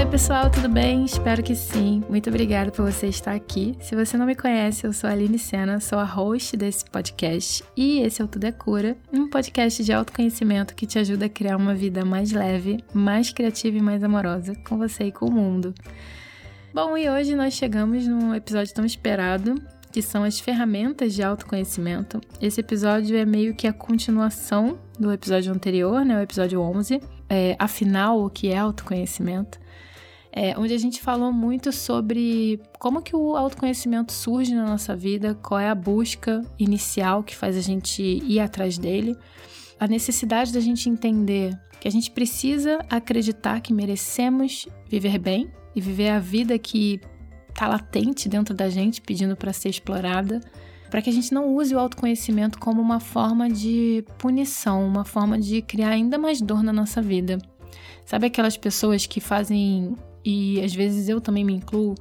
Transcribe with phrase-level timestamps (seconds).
[0.00, 1.04] Oi, pessoal, tudo bem?
[1.04, 2.02] Espero que sim.
[2.08, 3.76] Muito obrigada por você estar aqui.
[3.82, 7.62] Se você não me conhece, eu sou a Aline Sena, sou a host desse podcast
[7.76, 11.28] e esse é o Tudo é Cura, um podcast de autoconhecimento que te ajuda a
[11.28, 15.30] criar uma vida mais leve, mais criativa e mais amorosa com você e com o
[15.30, 15.74] mundo.
[16.72, 19.62] Bom, e hoje nós chegamos num episódio tão esperado,
[19.92, 22.22] que são as ferramentas de autoconhecimento.
[22.40, 27.54] Esse episódio é meio que a continuação do episódio anterior, né, o episódio 11, é,
[27.58, 29.60] afinal, o que é autoconhecimento
[30.32, 35.34] é, onde a gente falou muito sobre como que o autoconhecimento surge na nossa vida,
[35.42, 39.16] qual é a busca inicial que faz a gente ir atrás dele,
[39.78, 45.80] a necessidade da gente entender que a gente precisa acreditar que merecemos viver bem e
[45.80, 47.00] viver a vida que
[47.48, 50.40] está latente dentro da gente, pedindo para ser explorada,
[50.90, 55.38] para que a gente não use o autoconhecimento como uma forma de punição, uma forma
[55.38, 57.38] de criar ainda mais dor na nossa vida.
[58.04, 61.94] Sabe aquelas pessoas que fazem e às vezes eu também me incluo,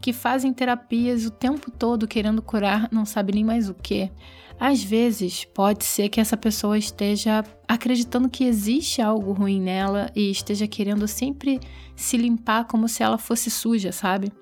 [0.00, 4.10] que fazem terapias o tempo todo querendo curar, não sabe nem mais o que.
[4.58, 10.30] Às vezes pode ser que essa pessoa esteja acreditando que existe algo ruim nela e
[10.30, 11.60] esteja querendo sempre
[11.94, 14.32] se limpar como se ela fosse suja, sabe?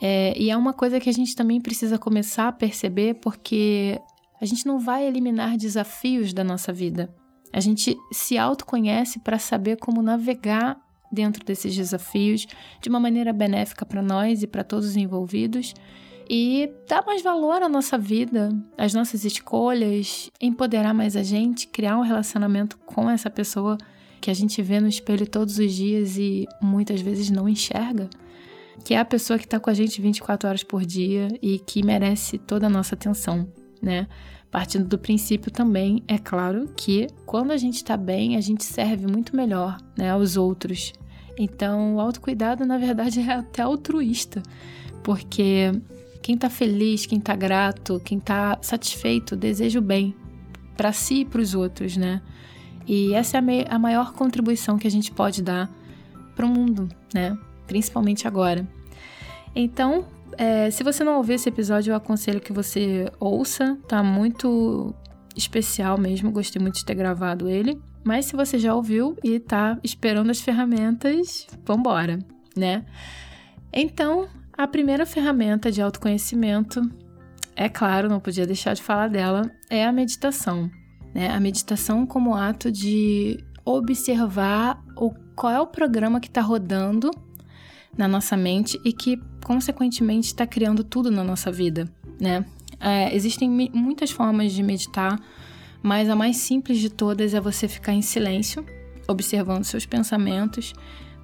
[0.00, 4.00] É, e é uma coisa que a gente também precisa começar a perceber porque
[4.40, 7.14] a gente não vai eliminar desafios da nossa vida.
[7.52, 10.78] A gente se autoconhece para saber como navegar
[11.10, 12.46] dentro desses desafios
[12.80, 15.74] de uma maneira benéfica para nós e para todos os envolvidos
[16.28, 21.98] e dar mais valor à nossa vida, às nossas escolhas, empoderar mais a gente, criar
[21.98, 23.76] um relacionamento com essa pessoa
[24.20, 28.08] que a gente vê no espelho todos os dias e muitas vezes não enxerga,
[28.82, 31.84] que é a pessoa que está com a gente 24 horas por dia e que
[31.84, 33.46] merece toda a nossa atenção,
[33.82, 34.08] né?
[34.54, 39.04] Partindo do princípio também, é claro, que quando a gente está bem, a gente serve
[39.04, 40.92] muito melhor né, aos outros
[41.36, 44.42] então, o autocuidado, na verdade, é até altruísta,
[45.02, 45.72] porque
[46.22, 50.14] quem está feliz, quem está grato, quem está satisfeito, deseja o bem
[50.76, 52.22] para si e para os outros, né?
[52.86, 55.70] E essa é a, a maior contribuição que a gente pode dar
[56.34, 57.36] para o mundo, né?
[57.66, 58.66] Principalmente agora.
[59.54, 60.06] Então,
[60.38, 64.94] é, se você não ouviu esse episódio, eu aconselho que você ouça, tá muito
[65.36, 67.80] especial mesmo, gostei muito de ter gravado ele.
[68.04, 72.18] Mas se você já ouviu e tá esperando as ferramentas, vambora,
[72.54, 72.84] né?
[73.72, 76.82] Então, a primeira ferramenta de autoconhecimento,
[77.56, 80.70] é claro, não podia deixar de falar dela, é a meditação.
[81.14, 81.28] Né?
[81.30, 87.10] A meditação como ato de observar o, qual é o programa que está rodando
[87.96, 91.88] na nossa mente e que, consequentemente, está criando tudo na nossa vida,
[92.20, 92.44] né?
[92.80, 95.18] É, existem muitas formas de meditar
[95.84, 98.64] mas a mais simples de todas é você ficar em silêncio,
[99.06, 100.72] observando seus pensamentos,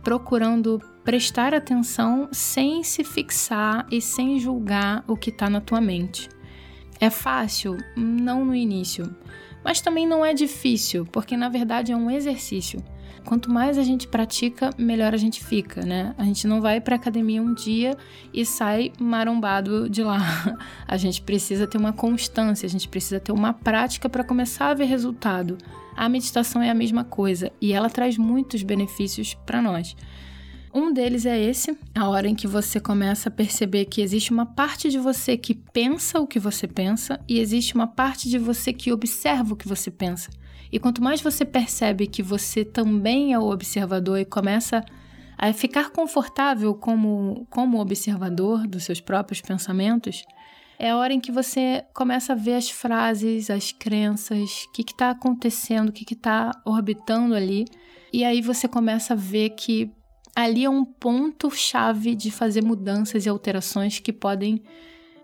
[0.05, 6.29] procurando prestar atenção sem se fixar e sem julgar o que está na tua mente.
[7.01, 7.79] É fácil?
[7.97, 9.17] Não no início,
[9.65, 12.85] mas também não é difícil, porque na verdade é um exercício.
[13.25, 16.15] Quanto mais a gente pratica, melhor a gente fica, né?
[16.19, 17.97] A gente não vai para academia um dia
[18.33, 20.19] e sai marombado de lá.
[20.87, 24.75] A gente precisa ter uma constância, a gente precisa ter uma prática para começar a
[24.75, 25.57] ver resultado.
[25.97, 29.95] A meditação é a mesma coisa e ela traz muitos benefícios para nós.
[30.73, 34.47] Um deles é esse, a hora em que você começa a perceber que existe uma
[34.47, 38.73] parte de você que pensa o que você pensa e existe uma parte de você
[38.73, 40.31] que observa o que você pensa.
[40.73, 44.85] E quanto mais você percebe que você também é o observador e começa
[45.37, 50.23] a ficar confortável como, como observador dos seus próprios pensamentos,
[50.79, 54.83] é a hora em que você começa a ver as frases, as crenças, o que
[54.83, 57.67] está acontecendo, o que está orbitando ali.
[58.13, 59.91] E aí você começa a ver que
[60.35, 64.63] ali é um ponto-chave de fazer mudanças e alterações que podem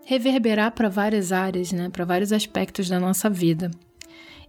[0.05, 3.71] reverberar para várias áreas, né, para vários aspectos da nossa vida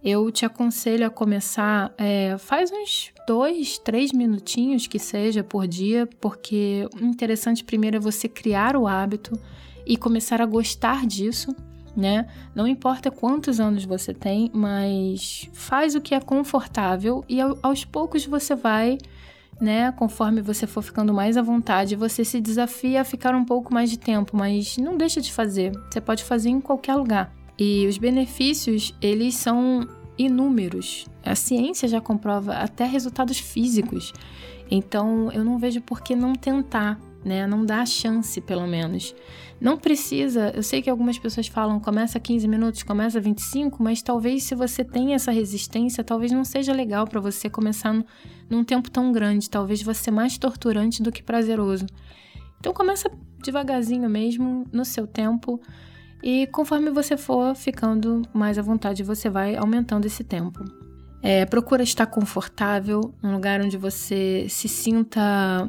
[0.03, 6.07] eu te aconselho a começar, é, faz uns dois, três minutinhos que seja por dia,
[6.19, 9.37] porque o interessante primeiro é você criar o hábito
[9.85, 11.53] e começar a gostar disso,
[11.95, 12.27] né?
[12.55, 18.25] Não importa quantos anos você tem, mas faz o que é confortável e aos poucos
[18.25, 18.97] você vai,
[19.59, 19.91] né?
[19.91, 23.89] Conforme você for ficando mais à vontade, você se desafia a ficar um pouco mais
[23.89, 25.73] de tempo, mas não deixa de fazer.
[25.91, 27.38] Você pode fazer em qualquer lugar.
[27.59, 29.85] E os benefícios, eles são
[30.17, 31.05] inúmeros.
[31.23, 34.13] A ciência já comprova até resultados físicos.
[34.71, 37.45] Então, eu não vejo por que não tentar, né?
[37.45, 39.13] Não dá chance, pelo menos.
[39.59, 44.43] Não precisa, eu sei que algumas pessoas falam começa 15 minutos, começa 25, mas talvez
[44.43, 47.93] se você tem essa resistência, talvez não seja legal para você começar
[48.49, 51.85] num tempo tão grande, talvez você ser mais torturante do que prazeroso.
[52.57, 53.11] Então começa
[53.43, 55.59] devagarzinho mesmo, no seu tempo,
[56.21, 60.63] e conforme você for ficando mais à vontade, você vai aumentando esse tempo.
[61.21, 65.67] É, procura estar confortável, num lugar onde você se sinta.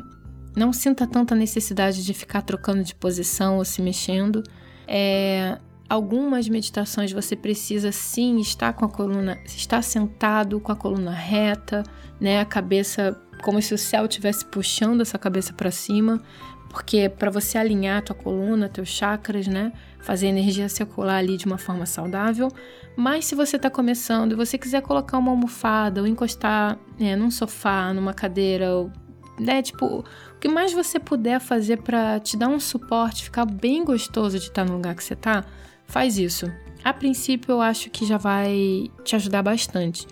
[0.57, 4.43] não sinta tanta necessidade de ficar trocando de posição ou se mexendo.
[4.87, 5.59] É,
[5.89, 11.83] algumas meditações você precisa sim estar com a coluna, estar sentado com a coluna reta,
[12.21, 16.21] né, a cabeça como se o céu estivesse puxando essa cabeça para cima,
[16.69, 21.37] porque para você alinhar a tua coluna, teus chakras, né, fazer a energia circular ali
[21.37, 22.49] de uma forma saudável.
[22.97, 27.31] Mas se você está começando e você quiser colocar uma almofada ou encostar né, num
[27.31, 28.91] sofá, numa cadeira, ou,
[29.39, 33.85] né, tipo, o que mais você puder fazer para te dar um suporte, ficar bem
[33.85, 35.45] gostoso de estar no lugar que você está,
[35.87, 36.51] faz isso.
[36.83, 40.07] A princípio, eu acho que já vai te ajudar bastante.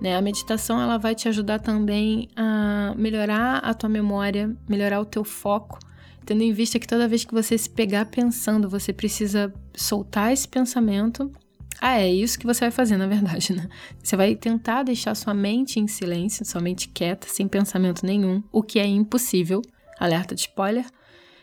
[0.00, 0.16] Né?
[0.16, 5.24] A meditação ela vai te ajudar também a melhorar a tua memória, melhorar o teu
[5.24, 5.78] foco
[6.30, 10.46] tendo em vista que toda vez que você se pegar pensando, você precisa soltar esse
[10.46, 11.28] pensamento.
[11.80, 13.68] Ah, é isso que você vai fazer, na verdade, né?
[14.00, 18.62] Você vai tentar deixar sua mente em silêncio, sua mente quieta, sem pensamento nenhum, o
[18.62, 19.60] que é impossível.
[19.98, 20.86] Alerta de spoiler.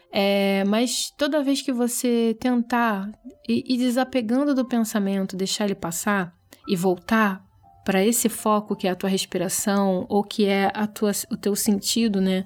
[0.09, 3.11] É, mas toda vez que você tentar
[3.45, 6.33] ir desapegando do pensamento, deixar ele passar
[6.65, 7.45] e voltar
[7.87, 11.55] para esse foco que é a tua respiração ou que é a tua, o teu
[11.55, 12.43] sentido, né?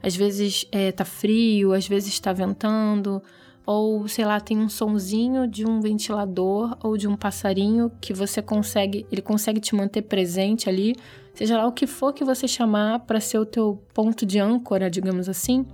[0.00, 3.20] Às vezes é, tá frio, às vezes está ventando,
[3.66, 8.40] ou sei lá, tem um sonzinho de um ventilador ou de um passarinho que você
[8.40, 10.94] consegue, ele consegue te manter presente ali,
[11.34, 14.88] seja lá o que for que você chamar para ser o teu ponto de âncora,
[14.88, 15.66] digamos assim.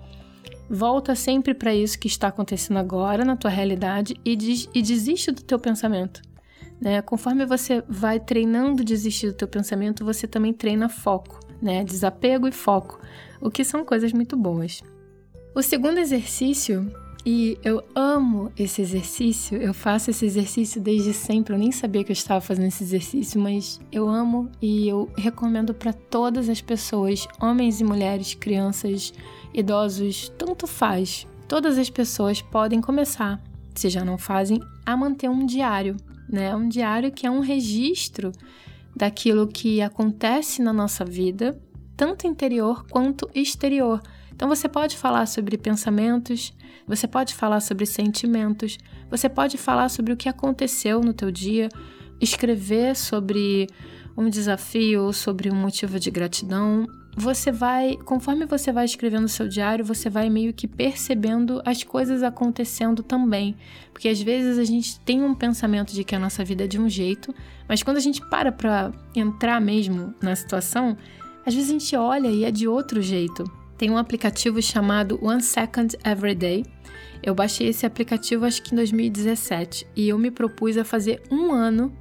[0.67, 5.31] Volta sempre para isso que está acontecendo agora na tua realidade e, des e desiste
[5.31, 6.23] do teu pensamento.
[6.81, 7.03] Né?
[7.03, 11.85] Conforme você vai treinando desistir do teu pensamento, você também treina foco, né?
[11.85, 12.99] Desapego e foco,
[13.41, 14.83] o que são coisas muito boas.
[15.55, 16.91] O segundo exercício,
[17.27, 22.13] e eu amo esse exercício, eu faço esse exercício desde sempre, eu nem sabia que
[22.13, 27.29] eu estava fazendo esse exercício, mas eu amo e eu recomendo para todas as pessoas,
[27.39, 29.13] homens e mulheres, crianças,
[29.53, 31.27] idosos, tanto faz.
[31.47, 33.43] Todas as pessoas podem começar,
[33.75, 35.97] se já não fazem, a manter um diário
[36.31, 36.55] né?
[36.55, 38.33] Um diário que é um registro
[38.95, 41.61] daquilo que acontece na nossa vida,
[41.97, 44.01] tanto interior quanto exterior.
[44.33, 46.55] Então você pode falar sobre pensamentos,
[46.87, 48.79] você pode falar sobre sentimentos,
[49.09, 51.69] você pode falar sobre o que aconteceu no teu dia,
[52.21, 53.67] escrever sobre
[54.17, 56.87] um desafio, sobre um motivo de gratidão,
[57.17, 61.83] você vai, conforme você vai escrevendo o seu diário, você vai meio que percebendo as
[61.83, 63.57] coisas acontecendo também.
[63.93, 66.79] Porque às vezes a gente tem um pensamento de que a nossa vida é de
[66.79, 67.35] um jeito,
[67.69, 70.97] mas quando a gente para pra entrar mesmo na situação,
[71.45, 73.45] às vezes a gente olha e é de outro jeito.
[73.77, 76.65] Tem um aplicativo chamado One Second Every Day.
[77.23, 81.53] Eu baixei esse aplicativo acho que em 2017 e eu me propus a fazer um
[81.53, 81.93] ano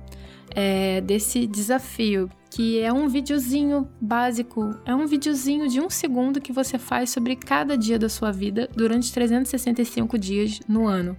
[0.55, 6.51] é, desse desafio que é um videozinho básico, é um videozinho de um segundo que
[6.51, 11.15] você faz sobre cada dia da sua vida durante 365 dias no ano.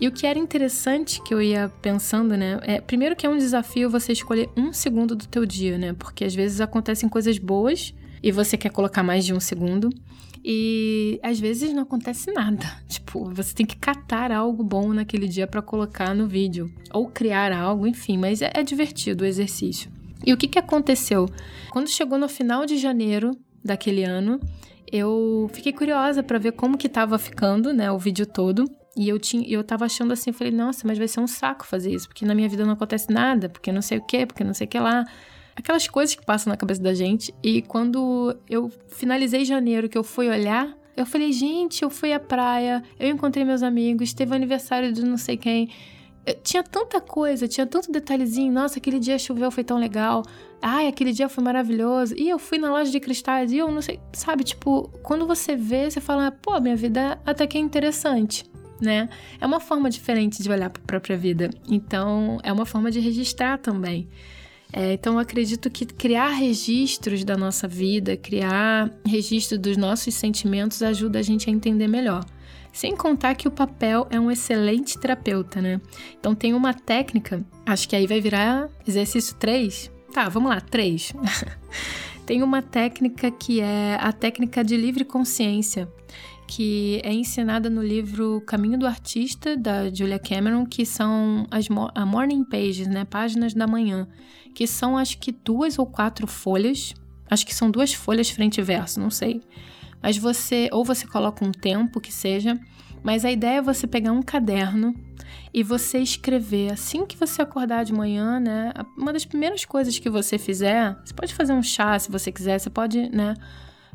[0.00, 2.58] E o que era interessante que eu ia pensando, né?
[2.62, 5.92] É, primeiro que é um desafio você escolher um segundo do teu dia, né?
[5.92, 9.90] Porque às vezes acontecem coisas boas e você quer colocar mais de um segundo.
[10.44, 12.64] E às vezes não acontece nada.
[12.88, 16.72] Tipo, você tem que catar algo bom naquele dia para colocar no vídeo.
[16.92, 19.90] Ou criar algo, enfim, mas é, é divertido o exercício.
[20.24, 21.28] E o que, que aconteceu?
[21.70, 23.30] Quando chegou no final de janeiro
[23.64, 24.38] daquele ano,
[24.90, 28.64] eu fiquei curiosa para ver como que tava ficando, né, o vídeo todo.
[28.96, 31.92] E eu tinha, eu tava achando assim, falei, nossa, mas vai ser um saco fazer
[31.92, 34.52] isso, porque na minha vida não acontece nada, porque não sei o que, porque não
[34.52, 35.04] sei o que lá.
[35.56, 37.34] Aquelas coisas que passam na cabeça da gente.
[37.42, 42.20] E quando eu finalizei janeiro, que eu fui olhar, eu falei, gente, eu fui à
[42.20, 45.70] praia, eu encontrei meus amigos, teve o aniversário de não sei quem
[46.42, 48.52] tinha tanta coisa, tinha tanto detalhezinho.
[48.52, 50.22] Nossa, aquele dia choveu, foi tão legal.
[50.60, 52.14] Ai, aquele dia foi maravilhoso.
[52.16, 54.44] E eu fui na loja de cristais e eu não sei, sabe?
[54.44, 58.44] Tipo, quando você vê, você fala, pô, minha vida até que é interessante,
[58.80, 59.08] né?
[59.40, 61.50] É uma forma diferente de olhar para a própria vida.
[61.68, 64.08] Então, é uma forma de registrar também.
[64.72, 71.18] É, então, acredito que criar registros da nossa vida, criar registro dos nossos sentimentos ajuda
[71.18, 72.24] a gente a entender melhor.
[72.72, 75.80] Sem contar que o papel é um excelente terapeuta, né?
[76.18, 79.90] Então tem uma técnica, acho que aí vai virar exercício 3.
[80.12, 81.12] Tá, vamos lá, 3.
[82.24, 85.88] tem uma técnica que é a técnica de livre consciência,
[86.50, 92.04] que é ensinada no livro Caminho do Artista, da Julia Cameron, que são as a
[92.04, 93.04] morning pages, né?
[93.04, 94.08] Páginas da manhã,
[94.52, 96.92] que são acho que duas ou quatro folhas.
[97.30, 99.40] Acho que são duas folhas frente e verso, não sei.
[100.02, 102.58] Mas você, ou você coloca um tempo que seja,
[103.00, 104.92] mas a ideia é você pegar um caderno
[105.54, 108.72] e você escrever assim que você acordar de manhã, né?
[108.98, 112.58] Uma das primeiras coisas que você fizer, você pode fazer um chá se você quiser,
[112.58, 113.34] você pode, né?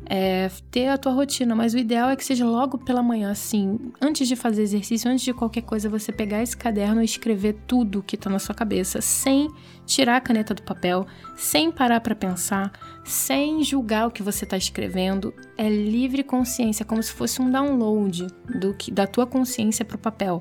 [0.04, 3.78] É, ter a tua rotina, mas o ideal é que seja logo pela manhã, assim,
[4.00, 8.02] antes de fazer exercício, antes de qualquer coisa, você pegar esse caderno e escrever tudo
[8.02, 9.48] que tá na sua cabeça, sem
[9.86, 12.72] tirar a caneta do papel, sem parar para pensar,
[13.04, 15.32] sem julgar o que você está escrevendo.
[15.56, 18.26] É livre consciência, como se fosse um download
[18.60, 20.40] do que, da tua consciência para o papel.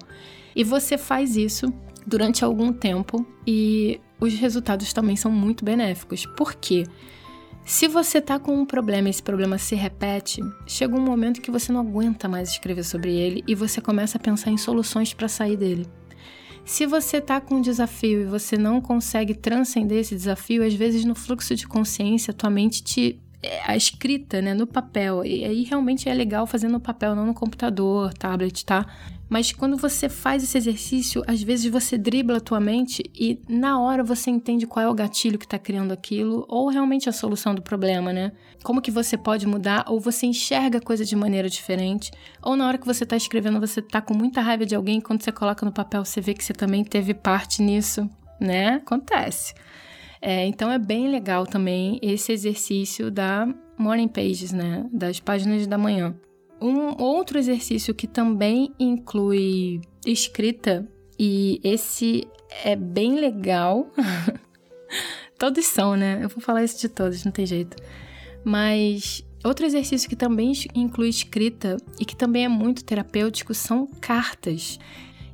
[0.55, 1.73] E você faz isso
[2.05, 6.25] durante algum tempo e os resultados também são muito benéficos.
[6.25, 6.85] Por quê?
[7.65, 11.49] Se você tá com um problema e esse problema se repete, chega um momento que
[11.49, 15.27] você não aguenta mais escrever sobre ele e você começa a pensar em soluções para
[15.27, 15.87] sair dele.
[16.63, 21.05] Se você está com um desafio e você não consegue transcender esse desafio, às vezes
[21.05, 25.23] no fluxo de consciência, tua mente te é, a escrita, né, no papel.
[25.25, 28.85] E aí realmente é legal fazer no papel, não no computador, tablet, tá?
[29.27, 33.79] Mas quando você faz esse exercício, às vezes você dribla a tua mente e na
[33.79, 37.55] hora você entende qual é o gatilho que está criando aquilo ou realmente a solução
[37.55, 38.31] do problema, né?
[38.63, 42.67] Como que você pode mudar ou você enxerga a coisa de maneira diferente ou na
[42.67, 45.65] hora que você está escrevendo você está com muita raiva de alguém quando você coloca
[45.65, 48.07] no papel você vê que você também teve parte nisso,
[48.39, 48.75] né?
[48.75, 49.55] Acontece.
[50.21, 54.85] É, então é bem legal também esse exercício da morning pages, né?
[54.91, 56.15] Das páginas da manhã.
[56.61, 60.87] Um outro exercício que também inclui escrita,
[61.19, 62.27] e esse
[62.63, 63.91] é bem legal.
[65.37, 66.19] todos são, né?
[66.21, 67.77] Eu vou falar isso de todos, não tem jeito.
[68.43, 74.79] Mas outro exercício que também inclui escrita e que também é muito terapêutico são cartas.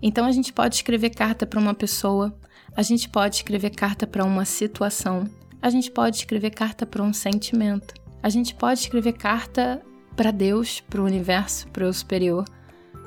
[0.02, 2.36] Então a gente pode escrever carta para uma pessoa,
[2.76, 5.30] a gente pode escrever carta para uma situação,
[5.62, 9.82] a gente pode escrever carta para um sentimento, a gente pode escrever carta
[10.16, 12.46] para Deus, para o universo, para o superior.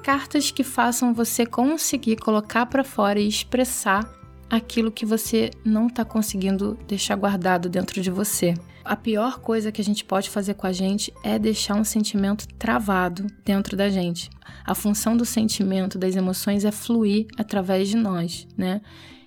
[0.03, 4.09] Cartas que façam você conseguir colocar para fora e expressar
[4.51, 8.55] aquilo que você não está conseguindo deixar guardado dentro de você.
[8.85, 12.47] A pior coisa que a gente pode fazer com a gente é deixar um sentimento
[12.59, 14.29] travado dentro da gente.
[14.65, 18.83] A função do sentimento, das emoções é fluir através de nós, né?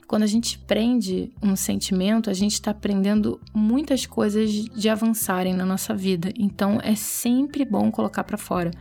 [0.07, 5.65] Quando a gente prende um sentimento, a gente está aprendendo muitas coisas de avançarem na
[5.65, 6.31] nossa vida.
[6.37, 8.71] Então é sempre bom colocar para fora.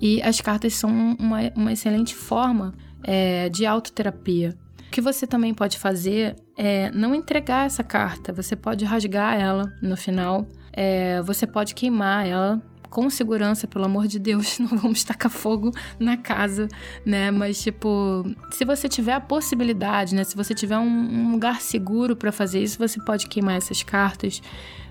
[0.00, 4.56] E as cartas são uma, uma excelente forma é, de autoterapia.
[4.88, 8.32] O que você também pode fazer é não entregar essa carta.
[8.32, 10.48] Você pode rasgar ela no final.
[10.72, 15.72] É, você pode queimar ela com segurança, pelo amor de Deus, não vamos tacar fogo
[15.98, 16.68] na casa,
[17.04, 17.30] né?
[17.30, 20.24] Mas, tipo, se você tiver a possibilidade, né?
[20.24, 24.42] Se você tiver um, um lugar seguro para fazer isso, você pode queimar essas cartas.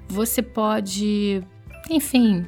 [0.07, 1.43] Você pode.
[1.89, 2.45] Enfim.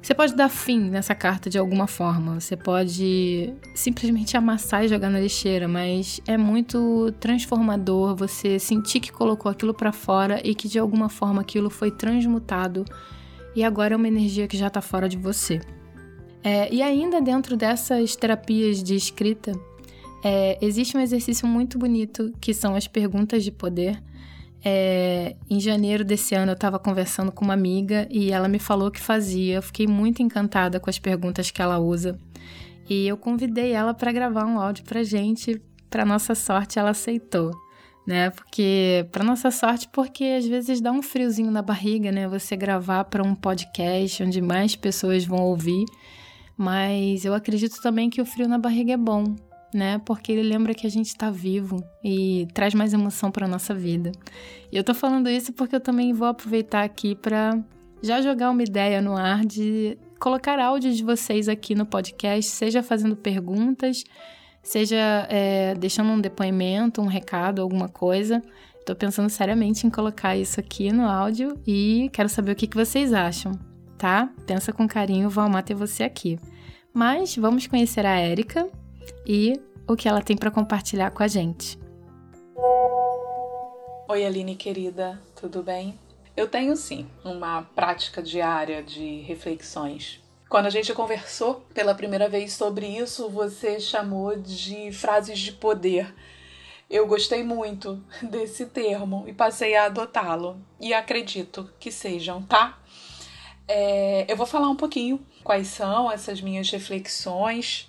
[0.00, 2.40] Você pode dar fim nessa carta de alguma forma.
[2.40, 9.12] Você pode simplesmente amassar e jogar na lixeira, mas é muito transformador você sentir que
[9.12, 12.84] colocou aquilo para fora e que de alguma forma aquilo foi transmutado
[13.54, 15.60] e agora é uma energia que já está fora de você.
[16.42, 19.52] É, e ainda dentro dessas terapias de escrita,
[20.24, 24.02] é, existe um exercício muito bonito que são as perguntas de poder.
[24.64, 28.90] É, em janeiro desse ano eu estava conversando com uma amiga e ela me falou
[28.90, 29.56] que fazia.
[29.56, 32.18] Eu fiquei muito encantada com as perguntas que ela usa.
[32.88, 35.60] E eu convidei ela para gravar um áudio para gente.
[35.90, 37.67] Para nossa sorte, ela aceitou
[38.08, 38.30] né?
[38.30, 42.26] Porque, para nossa sorte, porque às vezes dá um friozinho na barriga, né?
[42.26, 45.84] Você gravar para um podcast onde mais pessoas vão ouvir.
[46.56, 49.36] Mas eu acredito também que o frio na barriga é bom,
[49.74, 50.00] né?
[50.06, 54.10] Porque ele lembra que a gente está vivo e traz mais emoção para nossa vida.
[54.72, 57.62] E eu tô falando isso porque eu também vou aproveitar aqui para
[58.02, 62.82] já jogar uma ideia no ar de colocar áudio de vocês aqui no podcast, seja
[62.82, 64.02] fazendo perguntas,
[64.68, 68.42] seja é, deixando um depoimento, um recado, alguma coisa.
[68.78, 72.76] Estou pensando seriamente em colocar isso aqui no áudio e quero saber o que, que
[72.76, 73.52] vocês acham,
[73.96, 74.30] tá?
[74.46, 76.38] Pensa com carinho, vou amar ter você aqui.
[76.92, 78.68] Mas vamos conhecer a Érica
[79.26, 79.58] e
[79.88, 81.78] o que ela tem para compartilhar com a gente.
[84.06, 85.98] Oi, Aline querida, tudo bem?
[86.36, 92.54] Eu tenho sim uma prática diária de reflexões quando a gente conversou pela primeira vez
[92.54, 96.14] sobre isso, você chamou de frases de poder.
[96.88, 100.58] Eu gostei muito desse termo e passei a adotá-lo.
[100.80, 102.78] E acredito que sejam, tá?
[103.66, 107.86] É, eu vou falar um pouquinho quais são essas minhas reflexões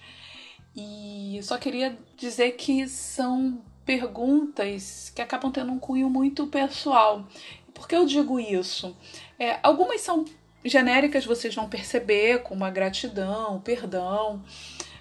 [0.76, 7.26] e só queria dizer que são perguntas que acabam tendo um cunho muito pessoal.
[7.74, 8.96] Por que eu digo isso?
[9.40, 10.26] É, algumas são
[10.64, 14.44] genéricas, vocês vão perceber, como a gratidão, perdão,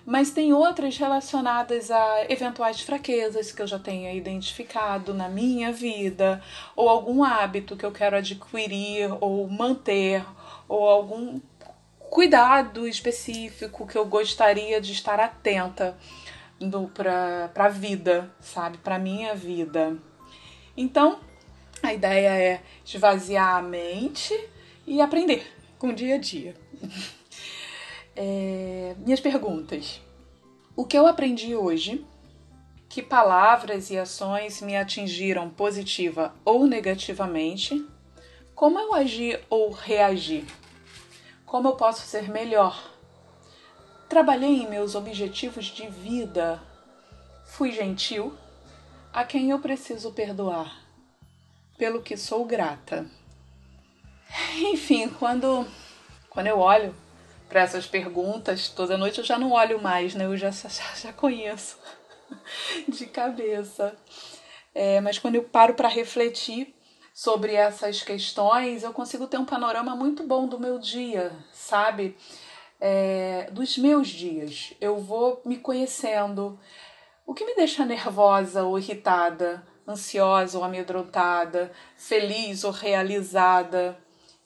[0.07, 6.43] mas tem outras relacionadas a eventuais fraquezas que eu já tenha identificado na minha vida,
[6.75, 10.25] ou algum hábito que eu quero adquirir ou manter,
[10.67, 11.39] ou algum
[11.99, 15.95] cuidado específico que eu gostaria de estar atenta
[16.95, 18.79] para a vida, sabe?
[18.79, 19.97] Para minha vida.
[20.75, 21.21] Então,
[21.83, 24.35] a ideia é esvaziar a mente
[24.89, 25.47] e aprender
[25.79, 26.57] com o dia a dia.
[28.17, 30.01] É, minhas perguntas.
[30.75, 32.05] O que eu aprendi hoje?
[32.89, 37.87] Que palavras e ações me atingiram positiva ou negativamente?
[38.57, 40.45] Como eu agi ou reagi?
[41.47, 42.93] Como eu posso ser melhor?
[44.09, 46.61] Trabalhei em meus objetivos de vida?
[47.45, 48.35] Fui gentil?
[49.13, 50.83] A quem eu preciso perdoar?
[51.77, 53.09] Pelo que sou grata.
[54.73, 55.67] Enfim, quando,
[56.29, 56.95] quando eu olho
[57.49, 60.27] para essas perguntas, toda noite eu já não olho mais, né?
[60.27, 61.79] Eu já, já, já conheço
[62.89, 63.97] de cabeça.
[64.75, 66.75] É, mas quando eu paro para refletir
[67.15, 72.17] sobre essas questões, eu consigo ter um panorama muito bom do meu dia, sabe?
[72.81, 74.73] É, dos meus dias.
[74.81, 76.59] Eu vou me conhecendo.
[77.27, 83.99] O que me deixa nervosa ou irritada, ansiosa ou amedrontada, feliz ou realizada?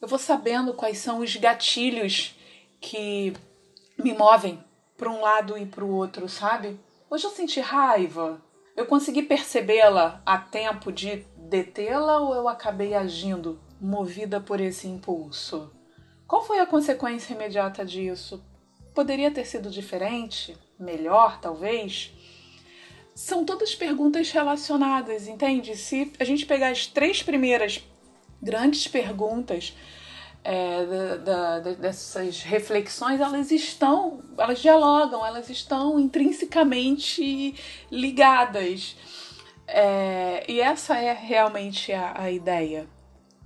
[0.03, 2.37] Eu vou sabendo quais são os gatilhos
[2.81, 3.33] que
[3.97, 4.63] me movem
[4.99, 6.77] para um lado e para o outro, sabe?
[7.09, 8.43] Hoje eu senti raiva.
[8.77, 15.73] Eu consegui percebê-la a tempo de detê-la ou eu acabei agindo movida por esse impulso?
[16.27, 18.45] Qual foi a consequência imediata disso?
[18.93, 20.57] Poderia ter sido diferente?
[20.81, 22.13] Melhor, talvez?
[23.15, 25.77] São todas perguntas relacionadas, entende?
[25.77, 27.85] Se a gente pegar as três primeiras
[28.43, 29.75] grandes perguntas
[30.45, 37.55] é, da, da, dessas reflexões, elas estão, elas dialogam, elas estão intrinsecamente
[37.91, 38.97] ligadas.
[39.67, 42.87] É, e essa é realmente a, a ideia.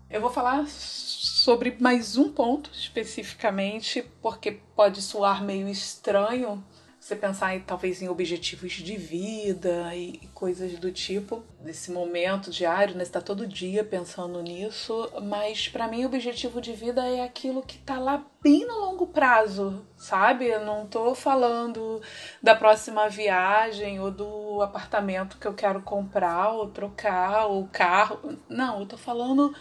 [0.09, 6.65] Eu vou falar sobre mais um ponto especificamente, porque pode soar meio estranho
[7.07, 13.05] você pensar talvez em objetivos de vida e coisas do tipo, nesse momento diário, né?
[13.05, 17.63] Você tá todo dia pensando nisso, mas para mim o objetivo de vida é aquilo
[17.63, 20.47] que tá lá bem no longo prazo, sabe?
[20.47, 22.03] Eu não tô falando
[22.43, 28.37] da próxima viagem ou do apartamento que eu quero comprar ou trocar ou carro.
[28.49, 29.55] Não, eu tô falando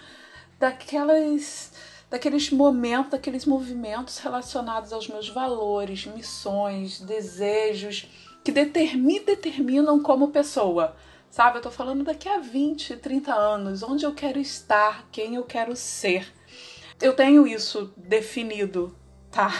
[0.58, 1.72] daquelas
[2.10, 8.08] daqueles momentos, daqueles movimentos relacionados aos meus valores, missões, desejos,
[8.44, 10.96] que determin, determinam como pessoa.
[11.30, 15.44] Sabe, eu tô falando daqui a 20, 30 anos, onde eu quero estar, quem eu
[15.44, 16.32] quero ser.
[17.02, 18.96] Eu tenho isso definido,
[19.30, 19.52] tá?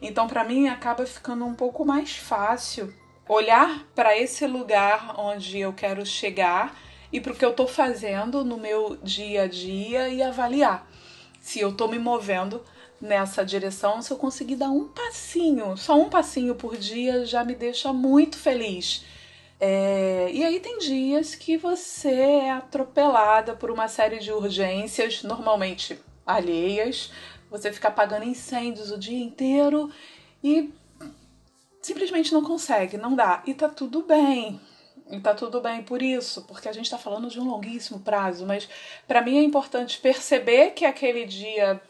[0.00, 2.94] Então, para mim, acaba ficando um pouco mais fácil
[3.28, 6.78] olhar para esse lugar onde eu quero chegar
[7.12, 10.87] e para o que eu tô fazendo no meu dia a dia e avaliar
[11.48, 12.62] se eu tô me movendo
[13.00, 17.54] nessa direção, se eu conseguir dar um passinho, só um passinho por dia já me
[17.54, 19.02] deixa muito feliz.
[19.58, 25.98] É, e aí tem dias que você é atropelada por uma série de urgências, normalmente
[26.26, 27.10] alheias,
[27.50, 29.90] você fica apagando incêndios o dia inteiro
[30.44, 30.70] e
[31.80, 33.42] simplesmente não consegue, não dá.
[33.46, 34.60] E tá tudo bem.
[35.10, 38.44] E tá tudo bem por isso, porque a gente está falando de um longuíssimo prazo,
[38.44, 38.68] mas
[39.06, 41.80] para mim é importante perceber que aquele dia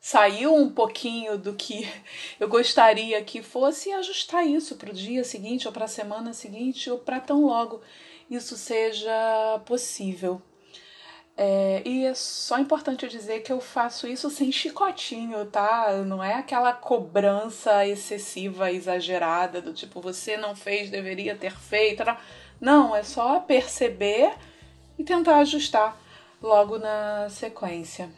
[0.00, 1.88] saiu um pouquinho do que
[2.38, 6.32] eu gostaria que fosse e ajustar isso para o dia seguinte ou para a semana
[6.32, 7.80] seguinte ou para tão logo
[8.30, 10.42] isso seja possível.
[11.38, 15.92] É, e é só importante dizer que eu faço isso sem chicotinho, tá?
[16.06, 22.02] Não é aquela cobrança excessiva, exagerada, do tipo, você não fez, deveria ter feito.
[22.58, 24.32] Não, é só perceber
[24.98, 26.00] e tentar ajustar
[26.40, 28.08] logo na sequência.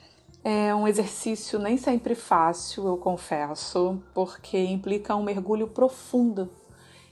[0.44, 6.48] É um exercício nem sempre fácil, eu confesso, porque implica um mergulho profundo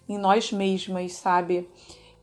[0.09, 1.69] em nós mesmas, sabe?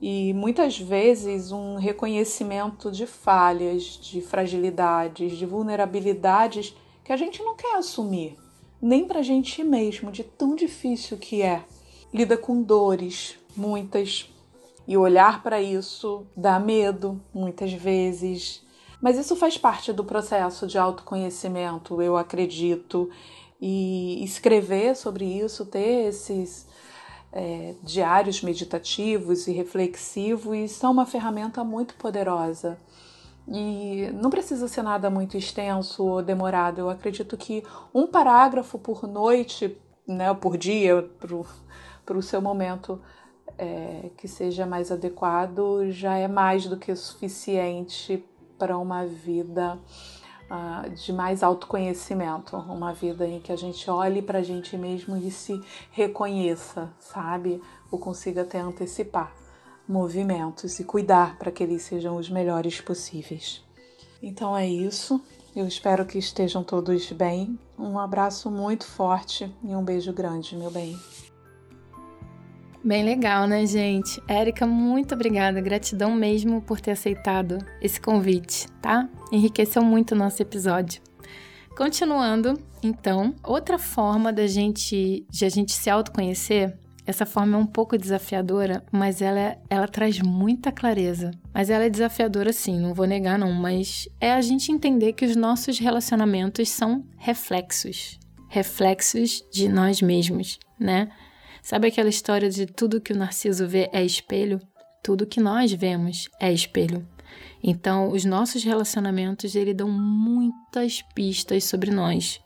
[0.06, 7.56] E muitas vezes um reconhecimento de falhas, de fragilidades, de vulnerabilidades que a gente não
[7.56, 8.36] quer assumir,
[8.82, 11.64] nem para a gente mesmo, de tão difícil que é.
[12.14, 14.30] Lida com dores, muitas,
[14.86, 18.62] e olhar para isso dá medo, muitas vezes.
[19.02, 23.10] Mas isso faz parte do processo de autoconhecimento, eu acredito.
[23.62, 26.68] E escrever sobre isso, ter esses
[27.34, 32.78] é, diários meditativos e reflexivos, são uma ferramenta muito poderosa.
[33.48, 36.80] E não precisa ser nada muito extenso ou demorado.
[36.80, 39.76] Eu acredito que um parágrafo por noite,
[40.08, 41.10] né, por dia,
[42.06, 43.02] para o seu momento
[43.58, 48.24] é, que seja mais adequado, já é mais do que suficiente
[48.58, 49.78] para uma vida
[50.50, 55.18] uh, de mais autoconhecimento, uma vida em que a gente olhe para a gente mesmo
[55.18, 57.62] e se reconheça, sabe?
[57.92, 59.34] Ou consiga até antecipar
[59.88, 63.64] movimentos e cuidar para que eles sejam os melhores possíveis.
[64.22, 65.22] Então é isso.
[65.56, 67.60] Eu espero que estejam todos bem.
[67.78, 70.98] Um abraço muito forte e um beijo grande, meu bem.
[72.84, 74.22] Bem legal, né, gente?
[74.28, 75.62] Érica, muito obrigada.
[75.62, 79.08] Gratidão mesmo por ter aceitado esse convite, tá?
[79.32, 81.02] Enriqueceu muito o nosso episódio.
[81.78, 87.66] Continuando, então, outra forma da gente, de a gente se autoconhecer, essa forma é um
[87.66, 91.32] pouco desafiadora, mas ela, ela traz muita clareza.
[91.54, 95.26] Mas ela é desafiadora sim, não vou negar não, mas é a gente entender que
[95.26, 98.20] os nossos relacionamentos são reflexos.
[98.50, 101.08] Reflexos de nós mesmos, né?
[101.64, 104.60] Sabe aquela história de tudo que o narciso vê é espelho?
[105.02, 107.08] Tudo que nós vemos é espelho.
[107.64, 112.42] Então, os nossos relacionamentos, ele dão muitas pistas sobre nós.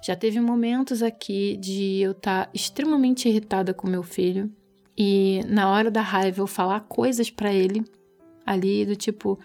[0.00, 4.48] Já teve momentos aqui de eu estar tá extremamente irritada com meu filho
[4.96, 7.84] e na hora da raiva eu falar coisas para ele
[8.46, 9.40] ali do tipo,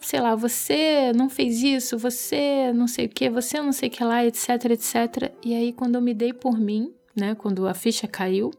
[0.00, 3.92] sei lá, você não fez isso, você não sei o que, você não sei o
[3.92, 5.32] que lá, etc, etc.
[5.44, 8.50] E aí quando eu me dei por mim, né, quando a ficha caiu,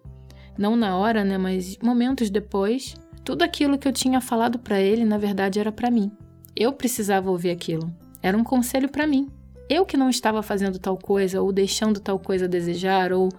[0.57, 5.05] não na hora, né, mas momentos depois, tudo aquilo que eu tinha falado para ele,
[5.05, 6.11] na verdade, era para mim.
[6.55, 7.93] Eu precisava ouvir aquilo.
[8.21, 9.29] Era um conselho para mim.
[9.69, 13.29] Eu que não estava fazendo tal coisa ou deixando tal coisa a desejar ou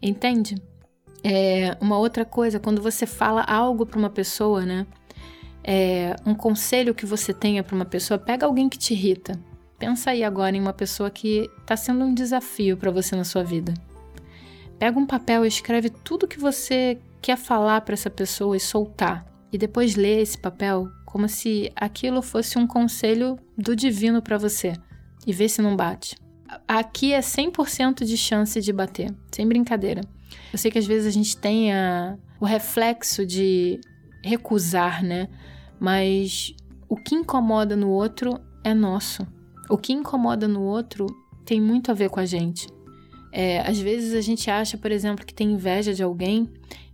[0.00, 0.56] entende?
[1.24, 4.86] É uma outra coisa quando você fala algo para uma pessoa, né?
[5.64, 9.32] É, um conselho que você tenha para uma pessoa, pega alguém que te irrita.
[9.78, 13.42] Pensa aí agora em uma pessoa que está sendo um desafio para você na sua
[13.42, 13.74] vida.
[14.78, 19.26] Pega um papel e escreve tudo que você quer falar para essa pessoa e soltar.
[19.52, 24.74] E depois lê esse papel como se aquilo fosse um conselho do divino para você.
[25.26, 26.16] E vê se não bate.
[26.68, 30.02] Aqui é 100% de chance de bater, sem brincadeira.
[30.52, 33.80] Eu sei que às vezes a gente tem a, o reflexo de
[34.22, 35.28] recusar, né?
[35.80, 36.54] Mas
[36.88, 39.26] o que incomoda no outro é nosso.
[39.68, 41.06] O que incomoda no outro
[41.44, 42.68] tem muito a ver com a gente.
[43.38, 46.48] É, às vezes a gente acha, por exemplo, que tem inveja de alguém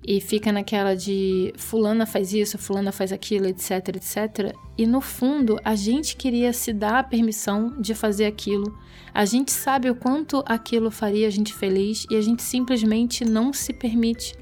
[0.04, 4.52] e fica naquela de fulana faz isso, fulana faz aquilo, etc, etc.
[4.76, 8.76] E no fundo, a gente queria se dar a permissão de fazer aquilo.
[9.14, 13.52] A gente sabe o quanto aquilo faria a gente feliz e a gente simplesmente não
[13.52, 14.34] se permite.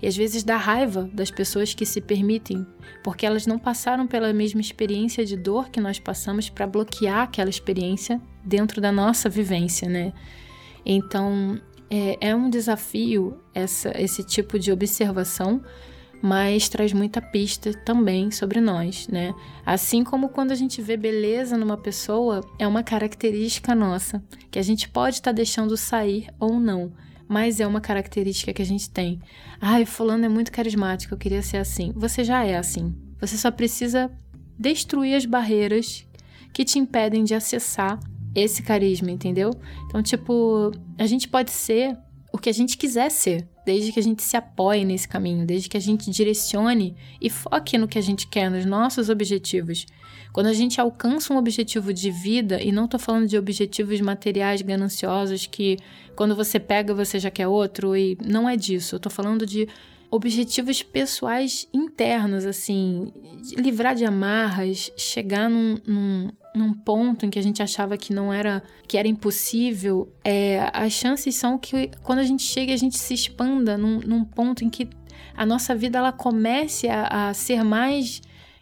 [0.00, 2.64] E às vezes dá raiva das pessoas que se permitem,
[3.02, 7.50] porque elas não passaram pela mesma experiência de dor que nós passamos para bloquear aquela
[7.50, 10.12] experiência dentro da nossa vivência, né?
[10.84, 15.62] Então, é, é um desafio essa, esse tipo de observação,
[16.22, 19.34] mas traz muita pista também sobre nós, né?
[19.64, 24.62] Assim como quando a gente vê beleza numa pessoa, é uma característica nossa, que a
[24.62, 26.92] gente pode estar tá deixando sair ou não,
[27.26, 29.20] mas é uma característica que a gente tem.
[29.60, 31.92] Ai, fulano é muito carismático, eu queria ser assim.
[31.96, 32.94] Você já é assim.
[33.18, 34.10] Você só precisa
[34.58, 36.06] destruir as barreiras
[36.52, 37.98] que te impedem de acessar
[38.34, 39.50] esse carisma, entendeu?
[39.86, 41.96] Então, tipo, a gente pode ser
[42.32, 45.68] o que a gente quiser ser, desde que a gente se apoie nesse caminho, desde
[45.68, 49.86] que a gente direcione e foque no que a gente quer, nos nossos objetivos.
[50.32, 54.62] Quando a gente alcança um objetivo de vida, e não tô falando de objetivos materiais
[54.62, 55.76] gananciosos que
[56.14, 58.94] quando você pega você já quer outro, e não é disso.
[58.94, 59.68] Eu tô falando de
[60.10, 63.12] objetivos pessoais internos, assim,
[63.56, 68.32] livrar de amarras, chegar num, num, num, ponto em que a gente achava que não
[68.32, 72.98] era, que era impossível, é, as chances são que quando a gente chega, a gente
[72.98, 74.88] se expanda num, num ponto em que
[75.36, 78.20] a nossa vida ela comece a, a ser mais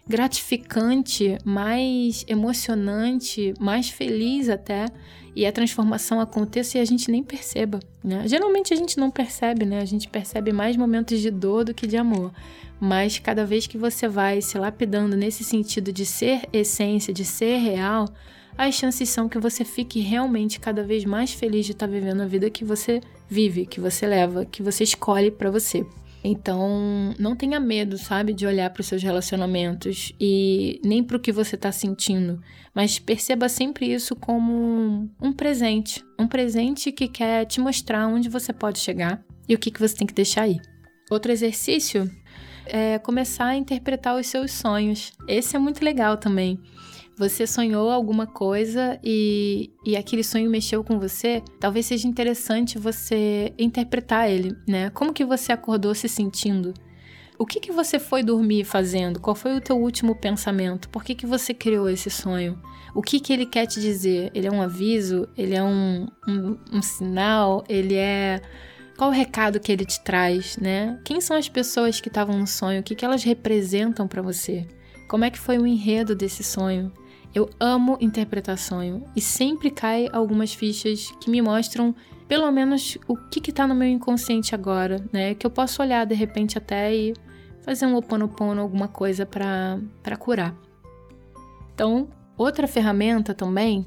[0.09, 4.87] gratificante, mais emocionante, mais feliz até,
[5.35, 8.27] e a transformação aconteça e a gente nem perceba, né?
[8.27, 9.79] Geralmente a gente não percebe, né?
[9.79, 12.33] A gente percebe mais momentos de dor do que de amor.
[12.79, 17.57] Mas cada vez que você vai se lapidando nesse sentido de ser essência, de ser
[17.57, 18.09] real,
[18.57, 22.25] as chances são que você fique realmente cada vez mais feliz de estar vivendo a
[22.25, 25.85] vida que você vive, que você leva, que você escolhe para você.
[26.23, 31.19] Então, não tenha medo, sabe, de olhar para os seus relacionamentos e nem para o
[31.19, 32.41] que você está sentindo,
[32.75, 38.51] mas perceba sempre isso como um presente, um presente que quer te mostrar onde você
[38.51, 40.57] pode chegar e o que, que você tem que deixar aí.
[41.09, 42.09] Outro exercício
[42.65, 45.13] é começar a interpretar os seus sonhos.
[45.27, 46.59] Esse é muito legal também.
[47.19, 53.53] Você sonhou alguma coisa e, e aquele sonho mexeu com você, talvez seja interessante você
[53.59, 54.89] interpretar ele, né?
[54.91, 56.73] Como que você acordou se sentindo?
[57.37, 59.19] O que, que você foi dormir fazendo?
[59.19, 60.87] Qual foi o teu último pensamento?
[60.87, 62.57] Por que, que você criou esse sonho?
[62.95, 64.31] O que, que ele quer te dizer?
[64.33, 65.27] Ele é um aviso?
[65.37, 67.65] Ele é um, um, um sinal?
[67.67, 68.41] Ele é
[68.97, 70.97] qual o recado que ele te traz, né?
[71.03, 72.79] Quem são as pessoas que estavam no sonho?
[72.79, 74.65] O que, que elas representam para você?
[75.09, 76.93] Como é que foi o enredo desse sonho?
[77.33, 81.95] Eu amo interpretar sonho e sempre cai algumas fichas que me mostram
[82.27, 85.33] pelo menos o que está no meu inconsciente agora, né?
[85.33, 87.13] Que eu posso olhar de repente até e
[87.61, 90.55] fazer um oponopono, alguma coisa para curar.
[91.73, 93.85] Então, outra ferramenta também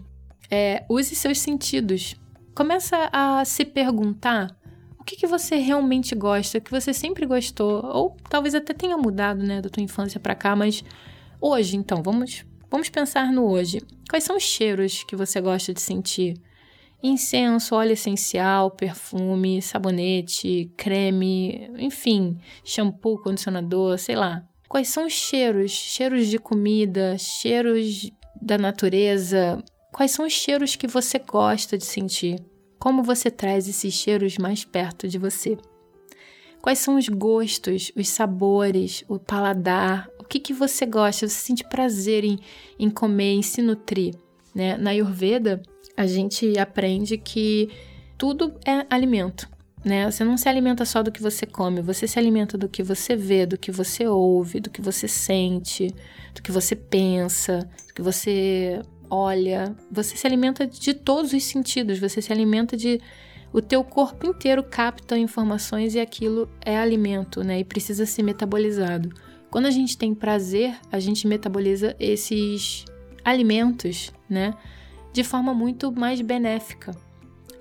[0.50, 2.16] é use seus sentidos.
[2.54, 4.56] Começa a se perguntar
[4.98, 9.42] o que, que você realmente gosta, que você sempre gostou, ou talvez até tenha mudado,
[9.42, 10.84] né, da tua infância para cá, mas
[11.40, 13.82] hoje, então, vamos Vamos pensar no hoje.
[14.08, 16.40] Quais são os cheiros que você gosta de sentir?
[17.02, 24.42] Incenso, óleo essencial, perfume, sabonete, creme, enfim, shampoo, condicionador, sei lá.
[24.70, 25.70] Quais são os cheiros?
[25.70, 29.62] Cheiros de comida, cheiros da natureza.
[29.92, 32.42] Quais são os cheiros que você gosta de sentir?
[32.78, 35.58] Como você traz esses cheiros mais perto de você?
[36.62, 40.08] Quais são os gostos, os sabores, o paladar?
[40.32, 41.28] Que, que você gosta?
[41.28, 42.38] Você sente prazer em,
[42.78, 44.14] em comer, em se nutrir?
[44.54, 44.78] Né?
[44.78, 45.60] Na Ayurveda,
[45.94, 47.68] a gente aprende que
[48.16, 49.46] tudo é alimento.
[49.84, 50.10] Né?
[50.10, 53.14] Você não se alimenta só do que você come, você se alimenta do que você
[53.14, 55.94] vê, do que você ouve, do que você sente,
[56.34, 59.76] do que você pensa, do que você olha.
[59.90, 63.02] Você se alimenta de todos os sentidos, você se alimenta de
[63.52, 67.58] o teu corpo inteiro capta informações e aquilo é alimento, né?
[67.58, 69.10] E precisa ser metabolizado.
[69.52, 72.86] Quando a gente tem prazer, a gente metaboliza esses
[73.22, 74.54] alimentos, né?
[75.12, 76.96] De forma muito mais benéfica.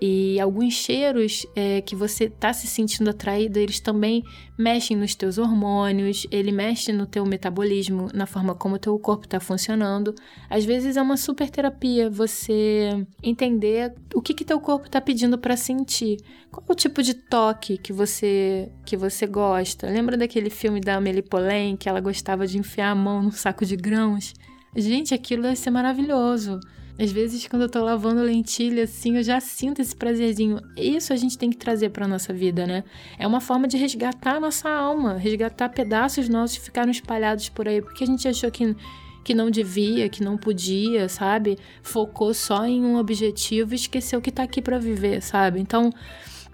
[0.04, 4.24] E alguns cheiros é, que você está se sentindo atraído, eles também
[4.58, 9.26] mexem nos teus hormônios, ele mexe no teu metabolismo, na forma como o teu corpo
[9.26, 10.16] está funcionando.
[10.50, 15.38] Às vezes é uma super terapia você entender o que que teu corpo está pedindo
[15.38, 16.18] para sentir.
[16.50, 19.86] Qual o tipo de toque que você que você gosta?
[19.88, 23.64] Lembra daquele filme da Amélie Poulain que ela gostava de enfiar a mão num saco
[23.64, 24.34] de grãos?
[24.76, 26.60] Gente, aquilo deve ser maravilhoso.
[27.00, 30.60] Às vezes, quando eu tô lavando lentilha, assim, eu já sinto esse prazerzinho.
[30.78, 32.84] Isso a gente tem que trazer pra nossa vida, né?
[33.18, 37.68] É uma forma de resgatar a nossa alma, resgatar pedaços nossos que ficaram espalhados por
[37.68, 38.76] aí, porque a gente achou que,
[39.24, 41.58] que não devia, que não podia, sabe?
[41.82, 45.60] Focou só em um objetivo e esqueceu que tá aqui para viver, sabe?
[45.60, 45.92] Então,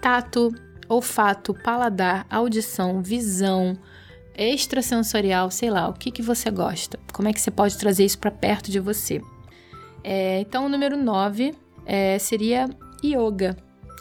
[0.02, 0.54] tato,
[0.88, 3.78] olfato, paladar, audição, visão,
[4.38, 7.00] extrasensorial, sei lá, o que, que você gosta?
[7.12, 9.22] Como é que você pode trazer isso para perto de você?
[10.04, 11.54] É, então, o número 9
[11.86, 12.70] é, seria
[13.04, 13.56] yoga.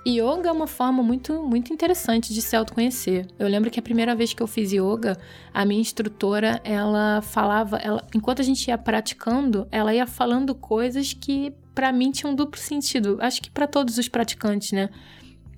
[0.06, 3.26] Yoga é uma forma muito, muito interessante de se autoconhecer.
[3.36, 5.18] Eu lembro que a primeira vez que eu fiz yoga,
[5.52, 11.12] a minha instrutora, ela falava, ela, enquanto a gente ia praticando, ela ia falando coisas
[11.12, 13.18] que para mim tinham um duplo sentido.
[13.20, 14.90] Acho que para todos os praticantes, né?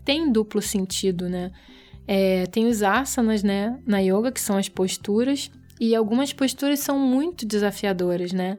[0.02, 1.52] Tem duplo sentido, né?
[2.06, 6.98] É, tem os asanas, né, na yoga, que são as posturas, e algumas posturas são
[6.98, 8.56] muito desafiadoras, né?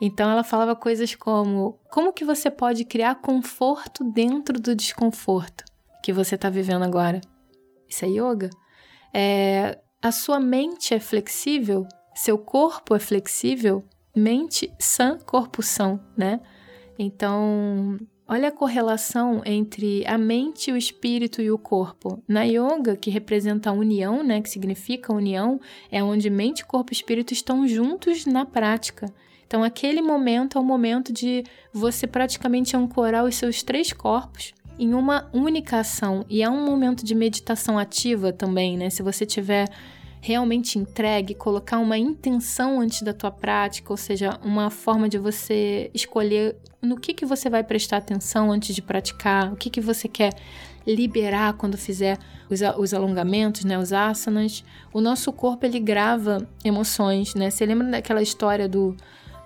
[0.00, 5.64] Então ela falava coisas como: como que você pode criar conforto dentro do desconforto
[6.02, 7.20] que você está vivendo agora?
[7.88, 8.50] Isso é yoga.
[9.14, 13.84] É, a sua mente é flexível, seu corpo é flexível,
[14.16, 16.40] mente sã, corpo são, né?
[16.98, 22.22] Então, olha a correlação entre a mente, o espírito e o corpo.
[22.26, 26.94] Na yoga, que representa a união, né, que significa união, é onde mente, corpo e
[26.94, 29.12] espírito estão juntos na prática.
[29.52, 34.94] Então, aquele momento é o momento de você praticamente ancorar os seus três corpos em
[34.94, 36.24] uma única ação.
[36.26, 38.88] E é um momento de meditação ativa também, né?
[38.88, 39.68] Se você tiver
[40.22, 45.90] realmente entregue, colocar uma intenção antes da tua prática, ou seja, uma forma de você
[45.92, 50.08] escolher no que, que você vai prestar atenção antes de praticar, o que, que você
[50.08, 50.32] quer
[50.86, 52.16] liberar quando fizer
[52.48, 54.64] os, os alongamentos, né, os asanas.
[54.94, 57.50] O nosso corpo ele grava emoções, né?
[57.50, 58.96] Você lembra daquela história do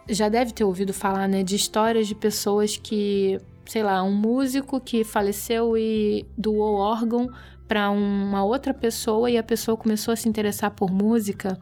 [0.09, 4.81] já deve ter ouvido falar, né, de histórias de pessoas que sei lá, um músico
[4.81, 7.29] que faleceu e doou órgão
[7.67, 11.59] para uma outra pessoa e a pessoa começou a se interessar por música,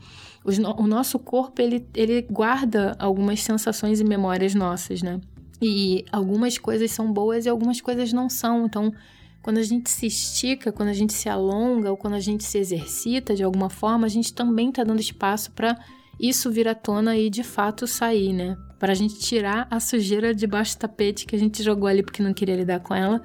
[0.76, 5.18] o nosso corpo ele, ele guarda algumas sensações e memórias nossas, né?
[5.62, 8.66] E algumas coisas são boas e algumas coisas não são.
[8.66, 8.92] Então,
[9.40, 12.58] quando a gente se estica, quando a gente se alonga ou quando a gente se
[12.58, 15.78] exercita de alguma forma, a gente também está dando espaço para
[16.18, 18.56] isso vir à tona e de fato sair, né?
[18.78, 22.22] Para a gente tirar a sujeira debaixo do tapete que a gente jogou ali porque
[22.22, 23.22] não queria lidar com ela.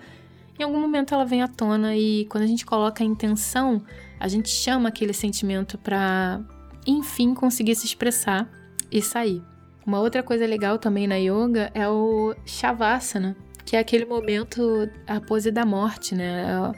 [0.57, 3.81] Em algum momento ela vem à tona e quando a gente coloca a intenção,
[4.19, 6.41] a gente chama aquele sentimento para,
[6.85, 8.49] enfim, conseguir se expressar
[8.91, 9.41] e sair.
[9.85, 15.21] Uma outra coisa legal também na yoga é o shavasana, que é aquele momento, a
[15.21, 16.73] pose da morte, né?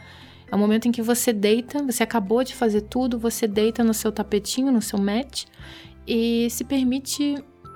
[0.52, 3.94] É o momento em que você deita, você acabou de fazer tudo, você deita no
[3.94, 5.46] seu tapetinho, no seu mat
[6.08, 7.36] e se permite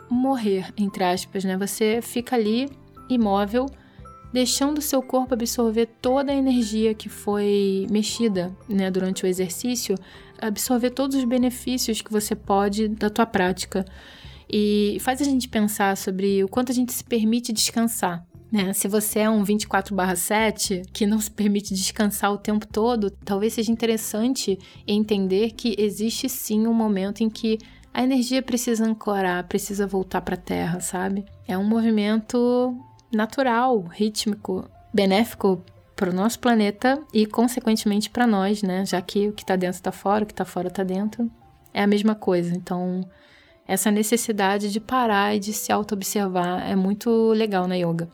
[0.09, 1.57] morrer, entre aspas, né?
[1.57, 2.69] Você fica ali
[3.09, 3.67] imóvel,
[4.33, 9.95] deixando seu corpo absorver toda a energia que foi mexida, né, durante o exercício,
[10.41, 13.85] absorver todos os benefícios que você pode da tua prática.
[14.51, 18.25] E faz a gente pensar sobre o quanto a gente se permite descansar.
[18.51, 18.73] Né?
[18.73, 23.71] Se você é um 24/7 que não se permite descansar o tempo todo, talvez seja
[23.71, 24.57] interessante
[24.87, 27.57] entender que existe sim um momento em que
[27.95, 31.23] a energia precisa ancorar, precisa voltar para a Terra, sabe?
[31.47, 32.77] É um movimento
[33.09, 35.63] natural, rítmico, benéfico
[35.95, 38.85] para o nosso planeta e, consequentemente, para nós, né?
[38.85, 41.31] Já que o que está dentro está fora, o que está fora está dentro.
[41.73, 42.53] É a mesma coisa.
[42.53, 43.09] Então,
[43.65, 48.09] essa necessidade de parar e de se auto-observar é muito legal na yoga.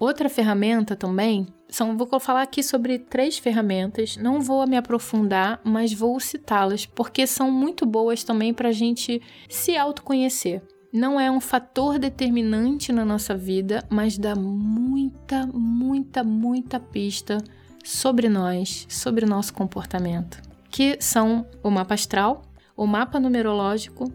[0.00, 4.16] Outra ferramenta também são, vou falar aqui sobre três ferramentas.
[4.16, 9.20] Não vou me aprofundar, mas vou citá-las porque são muito boas também para a gente
[9.46, 10.62] se autoconhecer.
[10.90, 17.36] Não é um fator determinante na nossa vida, mas dá muita, muita, muita pista
[17.84, 22.42] sobre nós, sobre o nosso comportamento, que são o mapa astral,
[22.74, 24.10] o mapa numerológico,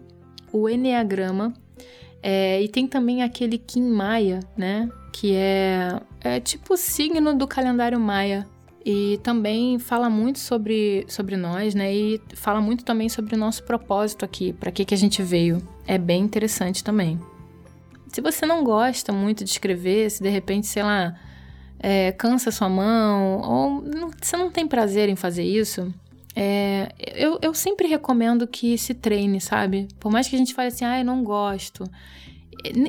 [0.52, 1.54] o enneagrama
[2.28, 4.90] é, e tem também aquele Kim Maia, né?
[5.12, 8.44] Que é, é tipo o signo do calendário Maia.
[8.84, 11.94] E também fala muito sobre, sobre nós, né?
[11.94, 15.62] E fala muito também sobre o nosso propósito aqui, para que, que a gente veio.
[15.86, 17.16] É bem interessante também.
[18.08, 21.14] Se você não gosta muito de escrever, se de repente, sei lá,
[21.78, 25.94] é, cansa sua mão, ou não, você não tem prazer em fazer isso,
[26.38, 29.88] é, eu, eu sempre recomendo que se treine, sabe?
[29.98, 31.84] Por mais que a gente fale assim, ah, eu não gosto.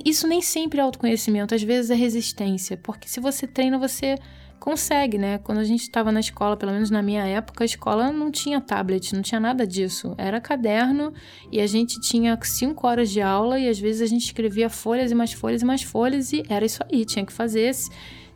[0.04, 2.76] Isso nem sempre é autoconhecimento, às vezes é resistência.
[2.76, 4.18] Porque se você treina, você
[4.60, 5.38] consegue, né?
[5.38, 8.60] Quando a gente estava na escola, pelo menos na minha época, a escola não tinha
[8.60, 10.14] tablet, não tinha nada disso.
[10.18, 11.14] Era caderno
[11.50, 15.10] e a gente tinha cinco horas de aula e às vezes a gente escrevia folhas
[15.10, 17.74] e mais folhas e mais folhas e era isso aí, tinha que fazer.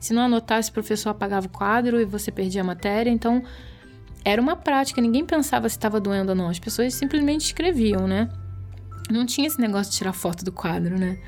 [0.00, 3.10] Se não anotasse, o professor apagava o quadro e você perdia a matéria.
[3.10, 3.42] Então,
[4.24, 8.28] era uma prática, ninguém pensava se estava doendo ou não, as pessoas simplesmente escreviam, né?
[9.10, 11.18] Não tinha esse negócio de tirar foto do quadro, né?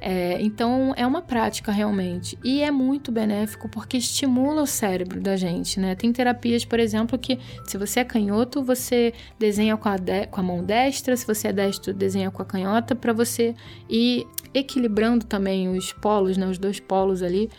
[0.00, 2.38] É, então é uma prática realmente.
[2.42, 5.94] E é muito benéfico porque estimula o cérebro da gente, né?
[5.94, 10.40] Tem terapias, por exemplo, que se você é canhoto, você desenha com a, de, com
[10.40, 13.54] a mão destra, se você é destro, desenha com a canhota, para você
[13.88, 16.46] ir equilibrando também os polos, né?
[16.46, 17.50] Os dois polos ali,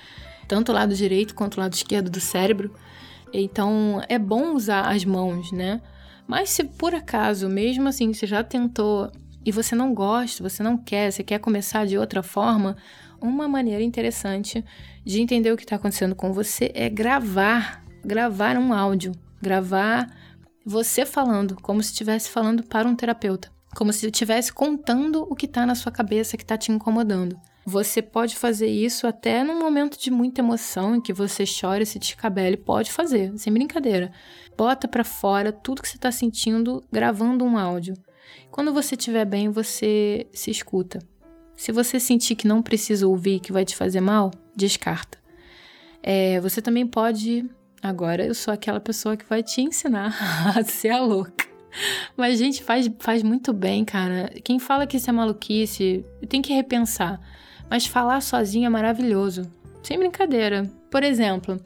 [0.48, 2.72] tanto o lado direito quanto o lado esquerdo do cérebro
[3.34, 5.82] então é bom usar as mãos, né?
[6.28, 9.12] Mas se por acaso, mesmo assim, você já tentou
[9.46, 12.78] e você não gosta, você não quer, você quer começar de outra forma,
[13.20, 14.64] uma maneira interessante
[15.04, 20.10] de entender o que está acontecendo com você é gravar, gravar um áudio, gravar
[20.66, 25.46] você falando, como se estivesse falando para um terapeuta, como se estivesse contando o que
[25.46, 27.40] está na sua cabeça que está te incomodando.
[27.66, 31.86] Você pode fazer isso até num momento de muita emoção, em que você chora e
[31.86, 34.12] se descabele, pode fazer, sem brincadeira.
[34.58, 37.96] Bota para fora tudo que você está sentindo gravando um áudio.
[38.50, 41.00] Quando você estiver bem, você se escuta.
[41.56, 45.20] Se você sentir que não precisa ouvir, que vai te fazer mal, descarta.
[46.02, 47.48] É, você também pode.
[47.84, 50.16] Agora eu sou aquela pessoa que vai te ensinar
[50.58, 51.48] a ser a louca.
[52.18, 54.30] Mas, gente, faz, faz muito bem, cara.
[54.44, 57.22] Quem fala que isso é maluquice, tem que repensar.
[57.72, 59.50] Mas falar sozinho é maravilhoso.
[59.82, 60.70] Sem brincadeira.
[60.92, 61.58] Por exemplo,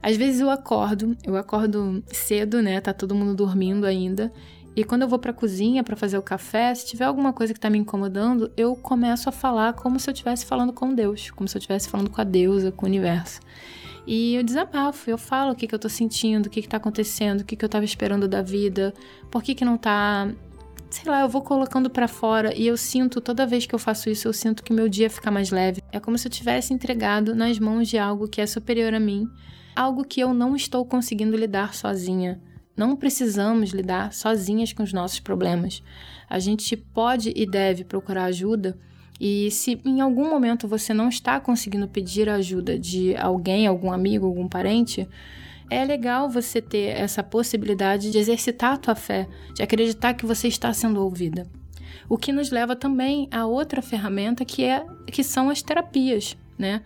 [0.00, 2.80] às vezes eu acordo, eu acordo cedo, né?
[2.80, 4.32] Tá todo mundo dormindo ainda.
[4.76, 7.58] E quando eu vou pra cozinha para fazer o café, se tiver alguma coisa que
[7.58, 11.48] tá me incomodando, eu começo a falar como se eu estivesse falando com Deus, como
[11.48, 13.40] se eu estivesse falando com a deusa, com o universo.
[14.06, 16.76] E eu desabafo, eu falo o que, que eu tô sentindo, o que, que tá
[16.76, 18.94] acontecendo, o que, que eu tava esperando da vida,
[19.28, 20.30] por que, que não tá
[20.90, 24.10] sei lá, eu vou colocando para fora e eu sinto, toda vez que eu faço
[24.10, 25.82] isso, eu sinto que meu dia fica mais leve.
[25.92, 29.28] É como se eu tivesse entregado nas mãos de algo que é superior a mim,
[29.74, 32.40] algo que eu não estou conseguindo lidar sozinha.
[32.76, 35.82] Não precisamos lidar sozinhas com os nossos problemas.
[36.28, 38.78] A gente pode e deve procurar ajuda.
[39.20, 44.26] E se em algum momento você não está conseguindo pedir ajuda de alguém, algum amigo,
[44.26, 45.06] algum parente,
[45.70, 50.48] é legal você ter essa possibilidade de exercitar a tua fé, de acreditar que você
[50.48, 51.46] está sendo ouvida.
[52.08, 56.82] O que nos leva também a outra ferramenta que é que são as terapias, né?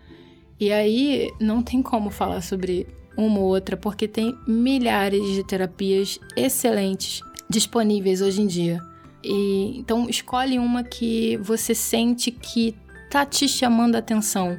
[0.61, 6.19] E aí não tem como falar sobre uma ou outra porque tem milhares de terapias
[6.37, 8.81] excelentes disponíveis hoje em dia.
[9.23, 12.77] E então escolhe uma que você sente que
[13.11, 14.59] tá te chamando a atenção.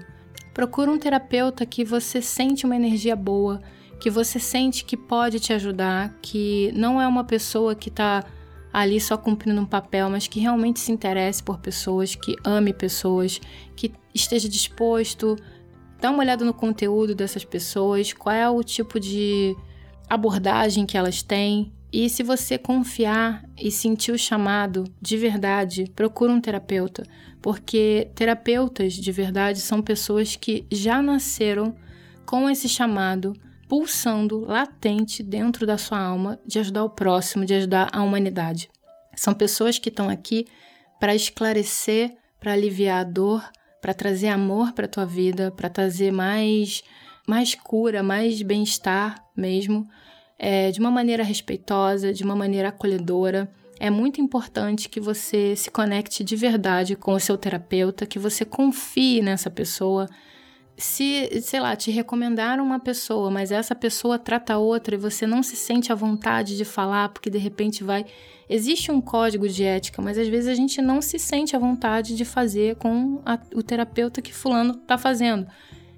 [0.53, 3.61] Procura um terapeuta que você sente uma energia boa,
[3.99, 8.23] que você sente que pode te ajudar, que não é uma pessoa que está
[8.71, 13.39] ali só cumprindo um papel, mas que realmente se interesse por pessoas, que ame pessoas,
[13.75, 15.37] que esteja disposto.
[16.01, 19.55] Dá uma olhada no conteúdo dessas pessoas, qual é o tipo de
[20.09, 21.71] abordagem que elas têm.
[21.91, 27.03] E se você confiar e sentir o chamado de verdade, procura um terapeuta,
[27.41, 31.73] porque terapeutas de verdade são pessoas que já nasceram
[32.25, 33.33] com esse chamado
[33.67, 38.69] pulsando latente dentro da sua alma de ajudar o próximo, de ajudar a humanidade.
[39.15, 40.45] São pessoas que estão aqui
[40.99, 43.43] para esclarecer, para aliviar a dor,
[43.81, 46.83] para trazer amor para a tua vida, para trazer mais
[47.27, 49.87] mais cura, mais bem-estar mesmo,
[50.37, 53.49] é, de uma maneira respeitosa, de uma maneira acolhedora.
[53.79, 58.45] É muito importante que você se conecte de verdade com o seu terapeuta, que você
[58.45, 60.07] confie nessa pessoa,
[60.77, 65.41] se, sei lá, te recomendaram uma pessoa, mas essa pessoa trata outra e você não
[65.41, 68.05] se sente à vontade de falar porque de repente vai.
[68.49, 72.15] Existe um código de ética, mas às vezes a gente não se sente à vontade
[72.15, 75.47] de fazer com a, o terapeuta que Fulano está fazendo.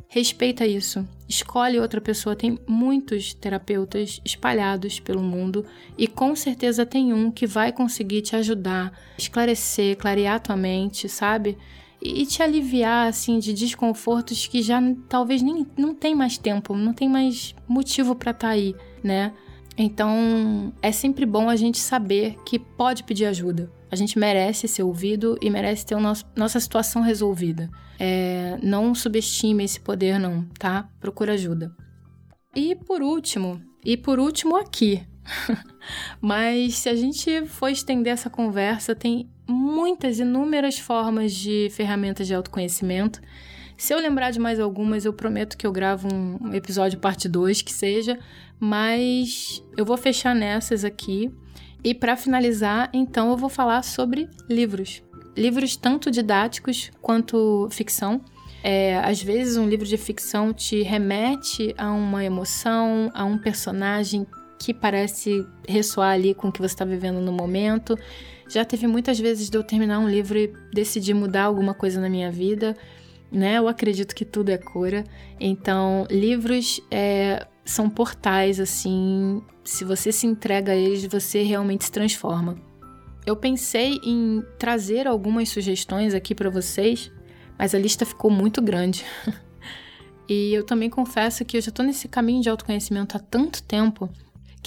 [0.07, 1.05] Respeita isso.
[1.27, 2.35] Escolhe outra pessoa.
[2.35, 5.65] Tem muitos terapeutas espalhados pelo mundo
[5.97, 11.57] e com certeza tem um que vai conseguir te ajudar, esclarecer, clarear tua mente, sabe?
[12.01, 14.79] E te aliviar assim de desconfortos que já
[15.09, 19.33] talvez nem não tem mais tempo, não tem mais motivo para estar tá aí, né?
[19.77, 23.71] Então, é sempre bom a gente saber que pode pedir ajuda.
[23.91, 27.69] A gente merece ser ouvido e merece ter nosso, nossa situação resolvida.
[27.99, 30.89] É, não subestime esse poder, não, tá?
[30.99, 31.75] Procura ajuda.
[32.55, 35.05] E por último, e por último aqui,
[36.19, 42.33] mas se a gente for estender essa conversa, tem muitas, inúmeras formas de ferramentas de
[42.33, 43.21] autoconhecimento.
[43.77, 47.61] Se eu lembrar de mais algumas, eu prometo que eu gravo um episódio parte 2
[47.61, 48.17] que seja,
[48.59, 51.31] mas eu vou fechar nessas aqui.
[51.83, 55.03] E para finalizar, então eu vou falar sobre livros.
[55.35, 58.21] Livros tanto didáticos quanto ficção.
[58.63, 64.25] É, às vezes um livro de ficção te remete a uma emoção, a um personagem
[64.59, 67.95] que parece ressoar ali com o que você está vivendo no momento.
[68.49, 72.09] Já teve muitas vezes de eu terminar um livro e decidir mudar alguma coisa na
[72.09, 72.75] minha vida,
[73.31, 73.57] né?
[73.57, 75.03] Eu acredito que tudo é cura.
[75.39, 79.41] Então, livros é, são portais, assim.
[79.63, 82.55] Se você se entrega a eles, você realmente se transforma.
[83.25, 87.11] Eu pensei em trazer algumas sugestões aqui para vocês,
[87.59, 89.03] mas a lista ficou muito grande.
[90.29, 94.09] e eu também confesso que eu já estou nesse caminho de autoconhecimento há tanto tempo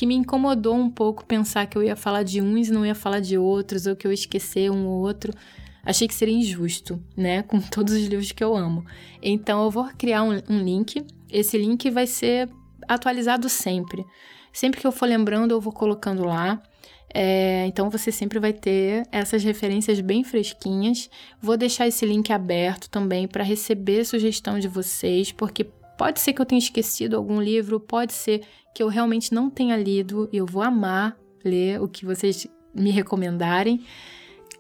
[0.01, 2.95] que me incomodou um pouco pensar que eu ia falar de uns e não ia
[2.95, 5.31] falar de outros, ou que eu ia esquecer um ou outro.
[5.85, 7.43] Achei que seria injusto, né?
[7.45, 8.83] Com todos os livros que eu amo.
[9.23, 11.05] Então eu vou criar um, um link.
[11.31, 12.49] Esse link vai ser
[12.89, 14.03] atualizado sempre.
[14.51, 16.63] Sempre que eu for lembrando, eu vou colocando lá.
[17.13, 21.11] É, então você sempre vai ter essas referências bem fresquinhas.
[21.43, 25.67] Vou deixar esse link aberto também para receber sugestão de vocês, porque
[26.01, 28.41] Pode ser que eu tenha esquecido algum livro, pode ser
[28.75, 32.91] que eu realmente não tenha lido e eu vou amar ler o que vocês me
[32.91, 33.85] recomendarem.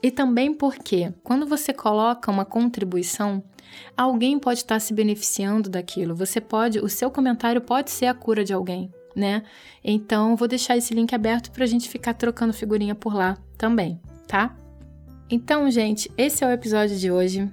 [0.02, 3.42] E também porque, quando você coloca uma contribuição,
[3.96, 6.14] alguém pode estar se beneficiando daquilo.
[6.14, 9.42] Você pode, o seu comentário pode ser a cura de alguém, né?
[9.82, 13.98] Então, vou deixar esse link aberto para a gente ficar trocando figurinha por lá também,
[14.28, 14.54] tá?
[15.30, 17.50] Então, gente, esse é o episódio de hoje.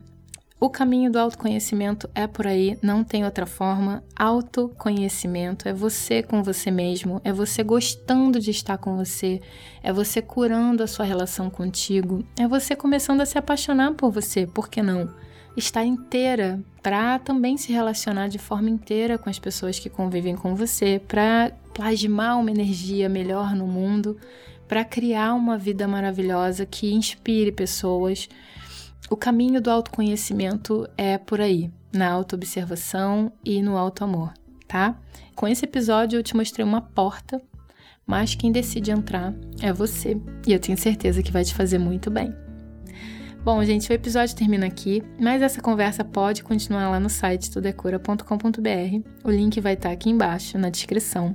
[0.59, 4.03] O caminho do autoconhecimento é por aí, não tem outra forma.
[4.15, 9.39] Autoconhecimento é você com você mesmo, é você gostando de estar com você,
[9.83, 14.47] é você curando a sua relação contigo, é você começando a se apaixonar por você,
[14.47, 15.07] por que não?
[15.57, 20.55] estar inteira, para também se relacionar de forma inteira com as pessoas que convivem com
[20.55, 24.17] você, para plasmar uma energia melhor no mundo,
[24.67, 28.29] para criar uma vida maravilhosa que inspire pessoas.
[29.09, 34.33] O caminho do autoconhecimento é por aí, na autoobservação e no autoamor,
[34.67, 34.99] tá?
[35.33, 37.41] Com esse episódio eu te mostrei uma porta,
[38.05, 42.11] mas quem decide entrar é você, e eu tenho certeza que vai te fazer muito
[42.11, 42.35] bem.
[43.45, 49.09] Bom, gente, o episódio termina aqui, mas essa conversa pode continuar lá no site tudecura.com.br.
[49.23, 51.33] O link vai estar aqui embaixo na descrição.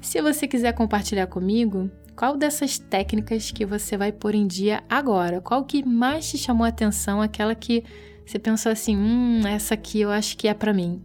[0.00, 5.40] Se você quiser compartilhar comigo, qual dessas técnicas que você vai pôr em dia agora?
[5.42, 7.20] Qual que mais te chamou a atenção?
[7.20, 7.84] Aquela que
[8.24, 11.02] você pensou assim, hum, essa aqui eu acho que é para mim.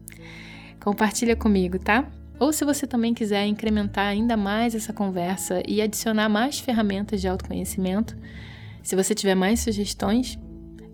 [0.82, 2.10] Compartilha comigo, tá?
[2.40, 7.28] Ou se você também quiser incrementar ainda mais essa conversa e adicionar mais ferramentas de
[7.28, 8.18] autoconhecimento,
[8.82, 10.40] se você tiver mais sugestões,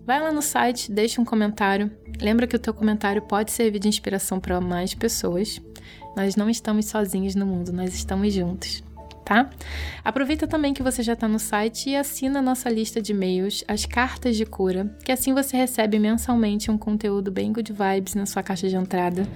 [0.06, 1.90] vai lá no site, deixa um comentário.
[2.20, 5.62] Lembra que o teu comentário pode servir de inspiração para mais pessoas.
[6.18, 8.84] Nós não estamos sozinhos no mundo, nós estamos juntos,
[9.28, 9.50] tá?
[10.06, 13.62] Aproveita também que você já está no site e assina a nossa lista de e-mails,
[13.68, 18.26] as cartas de cura, que assim você recebe mensalmente um conteúdo bem good vibes na
[18.26, 19.28] sua caixa de entrada.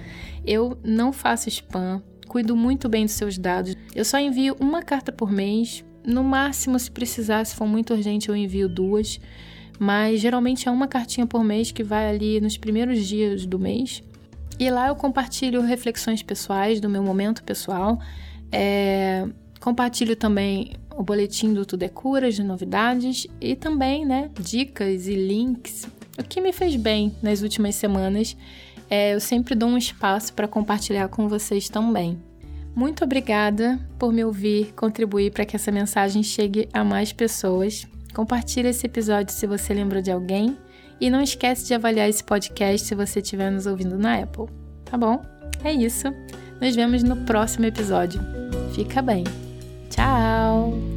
[0.46, 3.76] Eu não faço spam, cuido muito bem dos seus dados.
[3.94, 8.30] Eu só envio uma carta por mês no máximo, se precisar, se for muito urgente,
[8.30, 9.20] eu envio duas.
[9.78, 14.02] Mas geralmente é uma cartinha por mês que vai ali nos primeiros dias do mês.
[14.58, 18.00] E lá eu compartilho reflexões pessoais do meu momento pessoal.
[18.50, 19.26] É,
[19.62, 25.14] compartilho também o boletim do Tudo é Curas de novidades e também, né, dicas e
[25.14, 25.88] links.
[26.18, 28.36] O que me fez bem nas últimas semanas,
[28.90, 32.20] é, eu sempre dou um espaço para compartilhar com vocês também.
[32.74, 37.86] Muito obrigada por me ouvir, contribuir para que essa mensagem chegue a mais pessoas.
[38.14, 40.56] Compartilhe esse episódio se você lembrou de alguém
[41.00, 44.46] e não esquece de avaliar esse podcast se você estiver nos ouvindo na Apple.
[44.84, 45.22] Tá bom?
[45.62, 46.08] É isso.
[46.60, 48.20] Nos vemos no próximo episódio.
[48.74, 49.24] Fica bem.
[49.92, 50.91] Ciao!